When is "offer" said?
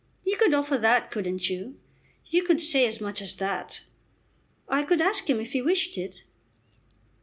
0.55-0.79